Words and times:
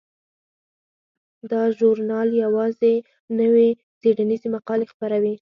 دا 1.51 1.61
ژورنال 1.77 2.29
یوازې 2.43 2.93
نوې 3.39 3.69
څیړنیزې 3.99 4.47
مقالې 4.55 4.85
خپروي. 4.91 5.33